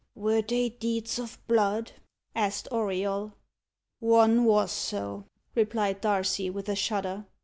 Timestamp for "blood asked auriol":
1.47-3.33